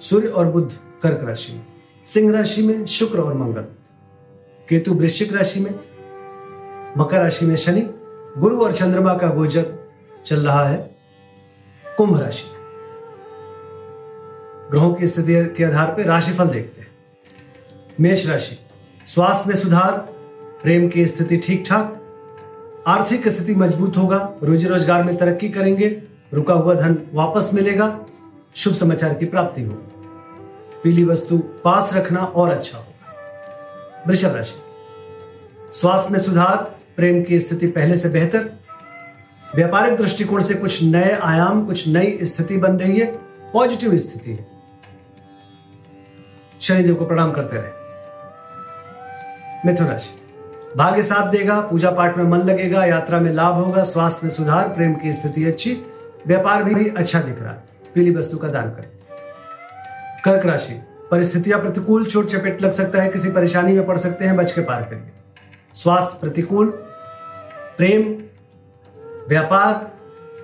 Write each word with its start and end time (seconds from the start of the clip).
सूर्य 0.00 0.28
और 0.28 0.46
बुध 0.46 0.72
कर्क 1.02 1.24
राशि 1.24 1.52
में, 1.52 1.62
सिंह 2.06 2.32
राशि 2.32 2.62
में 2.62 2.84
शुक्र 2.86 3.20
और 3.20 3.34
मंगल, 3.34 3.64
केतु 4.68 4.94
वृश्चिक 4.94 5.32
राशि 5.32 5.60
में, 5.60 5.74
मकर 6.98 7.20
राशि 7.20 7.46
में 7.46 7.56
शनि, 7.56 7.80
गुरु 8.38 8.62
और 8.64 8.72
चंद्रमा 8.72 9.14
का 9.14 9.28
गोचर 9.28 9.66
चल 10.26 10.46
रहा 10.46 10.68
है, 10.68 10.78
कुंभ 11.84 12.20
राशि 12.20 12.48
ग्रहों 14.70 14.92
की 14.94 15.06
स्थिति 15.06 15.44
के 15.56 15.64
आधार 15.64 15.94
पर 15.94 16.04
राशिफल 16.04 16.48
देखते 16.48 16.80
हैं। 16.80 16.88
मेष 18.00 18.28
राशि, 18.28 18.58
स्वास्थ्य 19.06 19.48
में 19.48 19.56
सुधार, 19.56 19.96
प्रेम 20.62 20.88
की 20.88 21.06
स्थिति 21.06 21.36
ठीक 21.36 21.64
ठाक 21.68 21.96
आर्थिक 22.88 23.28
स्थिति 23.28 23.54
मज़बूत 23.54 23.96
होगा, 23.96 24.18
रोजी 24.42 24.68
रोज़गार 24.68 25.02
में 25.04 25.16
तरक्की 25.16 25.48
करेंगे, 25.48 25.88
रुका 26.34 26.54
हुआ 26.54 26.74
धन 26.74 26.96
वापस 27.14 27.50
मिलेगा 27.54 27.86
शुभ 28.54 28.74
समाचार 28.74 29.14
की 29.14 29.24
प्राप्ति 29.24 29.62
हो। 29.62 29.72
पीली 30.84 31.04
वस्तु 31.04 31.38
पास 31.38 31.94
रखना 31.94 32.20
और 32.20 32.50
अच्छा 32.50 32.78
होगा 32.78 34.04
वृषभ 34.06 34.34
राशि। 34.36 34.56
स्वास्थ्य 35.72 36.12
में 36.12 36.18
सुधार 36.18 36.56
प्रेम 36.96 37.22
की 37.22 37.40
स्थिति 37.40 37.66
पहले 37.66 37.96
से 37.96 38.08
बेहतर। 38.08 38.50
व्यापारिक 39.56 39.96
दृष्टिकोण 39.96 40.40
से 40.40 40.54
कुछ 40.54 40.82
नए 40.82 41.18
आयाम 41.22 41.66
कुछ 41.66 41.88
नई 41.88 42.18
स्थिति 42.22 42.56
बन 42.56 42.76
रही 42.76 42.98
है। 42.98 43.06
पॉजिटिव 43.52 43.98
स्थिति 43.98 44.30
है। 44.30 44.46
शनिदेव 46.60 46.94
को 46.94 47.06
प्रणाम 47.06 47.32
करते 47.32 47.56
रहे। 47.56 47.80
मिथुन 49.66 49.86
राशि। 49.86 50.20
भाग्य 50.76 51.02
साथ 51.02 51.30
देगा 51.30 51.60
पूजा 51.60 51.90
पाठ 51.90 52.16
में 52.16 52.24
मन 52.24 52.38
लगेगा 52.38 52.84
यात्रा 52.84 53.20
में 53.20 53.32
लाभ 53.32 53.54
होगा 53.54 53.82
स्वास्थ्य 53.82 54.26
में 54.26 54.34
सुधार 54.34 54.68
प्रेम 54.68 54.94
की 54.94 55.12
स्थिति 55.12 55.44
अच्छी 55.44 55.82
व्यापार 56.26 56.64
भी, 56.64 56.74
भी 56.74 56.88
अच्छा 56.88 57.20
दिख 57.20 57.42
रहा 57.42 57.52
है। 57.52 57.69
पीली 57.94 58.10
वस्तु 58.10 58.38
का 58.38 58.48
दान 58.48 58.70
करें। 58.70 58.90
कर्क 60.24 60.46
राशि, 60.46 60.74
परिस्थितियाँ 61.10 61.60
प्रतिकूल 61.60 62.04
चोट 62.06 62.26
चपेट 62.26 62.62
लग 62.62 62.70
सकता 62.70 63.02
है, 63.02 63.08
किसी 63.08 63.30
परेशानी 63.30 63.72
में 63.72 63.86
पड़ 63.86 63.96
सकते 63.98 64.24
हैं, 64.24 64.36
बच 64.36 64.52
के 64.52 64.60
पार 64.60 64.82
करिए 64.82 65.12
स्वास्थ्य 65.74 66.18
प्रतिकूल, 66.20 66.70
प्रेम, 67.76 68.02
व्यापार 69.28 69.90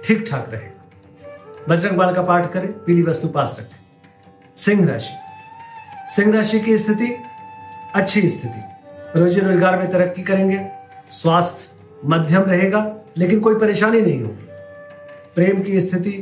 ठीक 0.05 0.24
ठाक 0.30 0.50
रहेगा 0.52 1.64
बजरंग 1.69 1.97
बाल 1.98 2.14
का 2.14 2.22
पाठ 2.22 2.52
करें, 2.52 2.72
पीली 2.84 3.02
वस्तु 3.02 3.28
पास 3.28 3.56
रखें। 3.61 4.55
सिंह 4.56 4.86
राशि 4.89 5.14
सिंह 6.14 6.34
राशि 6.34 6.61
की 6.61 6.77
स्थिति, 6.78 7.06
अच्छी 7.94 8.28
स्थिति। 8.28 9.19
रोजी 9.19 9.41
रोज़गार 9.41 9.78
में 9.78 9.91
तरक्की 9.91 10.22
करेंगे, 10.22 10.61
स्वास्थ्य 11.11 11.74
मध्यम 12.05 12.42
रहेगा, 12.42 12.80
लेकिन 13.19 13.41
कोई 13.41 13.55
परेशानी 13.55 14.00
नहीं 14.00 14.22
होगी। 14.22 14.47
प्रेम 15.34 15.62
की 15.62 15.80
स्थिति 15.80 16.12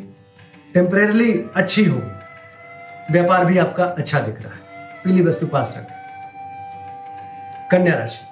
टेम्परेरली 0.75 1.45
अच्छी 1.57 1.85
हो। 1.85 2.03
व्यापार 3.11 3.45
भी 3.45 3.59
आपका 3.59 3.85
अच्छा 3.85 4.21
दिख 4.21 4.43
रहा 4.43 4.53
है। 4.53 4.61
पीली 5.05 5.23
वस्तु 5.23 5.47
पास 5.47 5.75
रखें। 5.79 5.97
कन्या 7.71 7.95
राशि। 7.95 8.25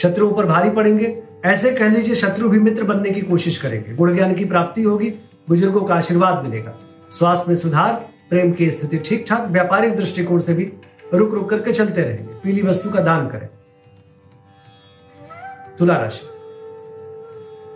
शत्रुओं 0.00 0.32
पर 0.32 0.46
भारी 0.46 0.70
पड़ेंगे। 0.70 1.22
ऐसे 1.44 1.72
कह 1.72 1.88
लीजिए 1.88 2.14
शत्रु 2.14 2.48
भी 2.48 2.58
मित्र 2.58 2.84
बनने 2.84 3.10
की 3.10 3.20
कोशिश 3.20 3.58
करेंगे। 3.58 3.94
गुण 3.94 4.14
ज्ञान 4.14 4.34
की 4.34 4.44
प्राप्ति 4.44 4.82
होगी। 4.82 5.10
बुज़ुर्गों 5.48 5.80
का 5.80 5.94
आशीर्वाद 5.94 6.44
मिलेगा। 6.44 6.74
स्वास्थ्य 7.10 7.44
में 7.48 7.56
सुधार, 7.56 8.08
प्रेम 8.30 8.52
की 8.52 8.70
स्थिति 8.70 8.98
ठीक 8.98 9.24
ठाक 9.28 9.40
व्यापारिक 9.40 9.96
दृष्टिकोण 9.96 10.38
से 10.38 10.54
भी 10.54 10.72
रुक 11.14 11.34
रुक 11.34 11.50
करके 11.50 11.72
चलते 11.72 12.02
रहेंगे। 12.02 12.34
पीली 12.34 12.62
वस्तु 12.62 12.90
का 12.90 13.00
दान 13.00 13.28
करें। 13.28 13.48
तुला 15.78 15.96
राशि। 15.96 16.28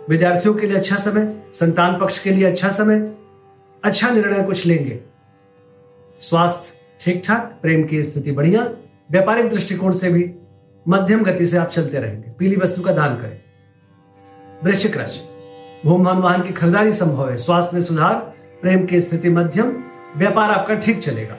विद्यार्थियों 0.09 0.53
के 0.53 0.67
लिए 0.67 0.77
अच्छा 0.77 0.95
समय, 0.95 1.35
संतान 1.53 1.99
पक्ष 1.99 2.19
के 2.19 2.31
लिए 2.31 2.45
अच्छा 2.45 2.69
समय 2.69 3.15
अच्छा 3.83 4.09
निर्णय 4.09 4.43
कुछ 4.43 4.65
लेंगे। 4.65 4.99
स्वास्थ्य 6.19 6.79
ठीक 7.01 7.21
ठाक 7.25 7.57
प्रेम 7.61 7.83
की 7.83 8.03
स्थिति 8.03 8.31
बढ़िया, 8.31 8.61
व्यापारिक 9.11 9.49
दृष्टिकोण 9.49 9.91
से 9.91 10.09
भी 10.11 10.29
मध्यम 10.85 11.23
गति 11.23 11.45
से 11.45 11.57
आप 11.57 11.67
चलते 11.67 11.99
रहेंगे। 11.99 12.31
पीली 12.39 12.55
वस्तु 12.55 12.81
का 12.81 12.91
दान 12.91 13.15
करें। 13.15 13.39
वृश्चिक 14.63 14.97
राशि 14.97 15.19
भूम 15.85 16.03
भवन 16.03 16.17
वाहन 16.17 16.41
की 16.41 16.53
खरीदारी 16.53 16.91
संभव 16.91 17.29
है। 17.29 17.35
स्वास्थ्य 17.37 17.75
में 17.75 17.81
सुधार, 17.81 18.15
प्रेम 18.61 18.85
की 18.85 19.01
स्थिति 19.01 19.29
मध्यम, 19.29 19.71
व्यापार 20.17 20.51
आपका 20.51 20.75
ठीक 20.75 20.99
चलेगा। 20.99 21.37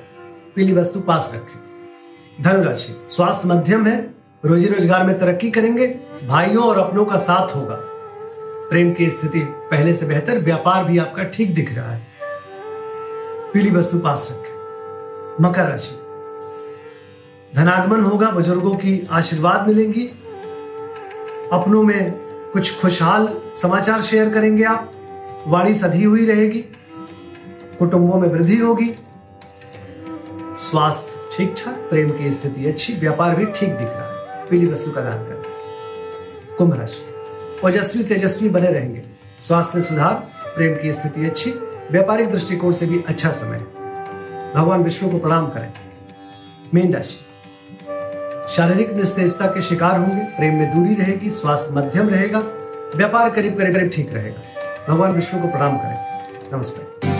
पीली 0.54 0.72
वस्तु 0.72 1.00
पास 1.00 1.30
रखें। 1.34 2.42
धनुराशि, 2.42 2.94
स्वास्थ्य 3.08 3.48
मध्यम 3.48 3.86
है 3.86 3.98
रोजी 4.44 4.66
रोज़गार 4.66 5.04
में 5.06 5.18
तरक्की 5.18 5.50
करेंगे, 5.50 5.86
भाइयों 6.26 6.64
और 6.64 6.78
अपनों 6.78 7.04
का 7.04 7.16
साथ 7.16 7.54
होगा। 7.56 7.76
प्रेम 8.70 8.92
की 8.92 9.10
स्थिति 9.10 9.40
पहले 9.40 9.94
से 9.94 10.06
बेहतर, 10.06 10.38
व्यापार 10.38 10.84
भी 10.84 10.98
आपका 10.98 11.24
ठीक 11.24 11.54
दिख 11.54 11.74
रहा 11.74 11.92
है। 11.92 12.09
पीली 13.52 13.70
वस्तु 13.70 13.98
पास 13.98 14.28
रखें। 14.32 14.50
मकर 15.44 15.64
राशि। 15.64 16.00
धनागमन 17.56 18.00
होगा, 18.00 18.30
बुज़ुर्गों 18.30 18.74
की 18.74 19.08
आशीर्वाद 19.10 19.68
मिलेंगी। 19.68 20.06
अपनों 21.52 21.82
में 21.82 22.12
कुछ 22.52 22.80
खुशहाल 22.80 23.40
समाचार 23.56 24.02
शेयर 24.02 24.30
करेंगे 24.30 24.64
आप। 24.64 24.92
वाणी 25.46 25.74
सधी 25.74 26.04
हुई 26.04 26.26
रहेगी। 26.26 26.64
कुटुंबों 27.78 28.20
में 28.20 28.28
वृद्धि 28.28 28.56
होगी। 28.56 28.94
स्वास्थ्य 30.56 31.36
ठीक 31.36 31.54
ठाक, 31.58 31.74
प्रेम 31.74 32.10
की 32.10 32.32
स्थिति 32.32 32.66
अच्छी, 32.66 32.92
व्यापार 32.92 33.36
भी 33.36 33.44
ठीक 33.44 33.68
दिख 33.68 33.88
रहा 33.88 34.34
है। 34.34 34.46
पीली 34.46 34.72
वस्तु 34.72 34.90
का 34.90 35.00
दान 35.00 35.18
करें। 35.18 35.42
कुंभ 36.58 36.80
राशि। 36.80 37.14
ओजस्वी 37.66 38.04
तेजस्वी 38.04 38.48
बने 38.48 38.72
रहेंगे। 38.72 39.02
स्वास्थ्य 39.40 39.78
में 39.78 39.84
सुधार, 39.84 40.14
प्रेम 40.56 40.82
की 40.82 40.92
स्थिति 40.92 41.26
अच्छी 41.26 41.50
व्यापारिक 41.90 42.32
दृष्टिकोण 42.32 42.72
से 42.72 42.86
भी 42.86 43.04
अच्छा 43.08 43.30
समय। 43.30 43.58
भगवान 44.56 44.82
विष्णु 44.82 45.10
को 45.10 45.18
प्रणाम 45.18 45.46
करें। 45.46 45.72
मीन 46.74 46.94
राशि। 46.94 47.18
शारीरिक 48.56 48.92
निस्तेजता 48.92 49.46
के 49.46 49.62
शिकार 49.62 49.98
होंगे, 49.98 50.24
प्रेम 50.24 50.54
में 50.54 50.70
दूरी 50.76 50.94
रहेगी, 50.94 51.30
स्वास्थ्य 51.30 51.74
मध्यम 51.74 52.08
रहेगा, 52.08 52.38
व्यापार 52.96 53.30
करीब 53.30 53.58
करीब 53.58 53.74
करीब 53.74 53.90
ठीक 53.94 54.14
रहेगा। 54.14 54.40
भगवान 54.88 55.12
विष्णु 55.12 55.42
को 55.42 55.48
प्रणाम 55.48 55.76
करें। 55.76 56.28
नमस्ते 56.52 57.19